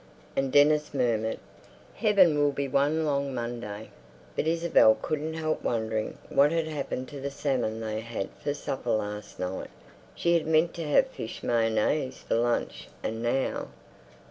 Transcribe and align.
And 0.35 0.51
Dennis 0.51 0.95
murmured, 0.95 1.37
"Heaven 1.93 2.35
will 2.39 2.51
be 2.51 2.67
one 2.67 3.05
long 3.05 3.35
Monday." 3.35 3.91
But 4.35 4.47
Isabel 4.47 4.97
couldn't 4.99 5.35
help 5.35 5.63
wondering 5.63 6.17
what 6.29 6.51
had 6.51 6.65
happened 6.65 7.07
to 7.09 7.21
the 7.21 7.29
salmon 7.29 7.79
they 7.81 7.99
had 7.99 8.31
for 8.43 8.55
supper 8.55 8.89
last 8.89 9.39
night. 9.39 9.69
She 10.15 10.33
had 10.33 10.47
meant 10.47 10.73
to 10.73 10.83
have 10.87 11.05
fish 11.05 11.43
mayonnaise 11.43 12.17
for 12.17 12.33
lunch 12.33 12.87
and 13.03 13.21
now.... 13.21 13.67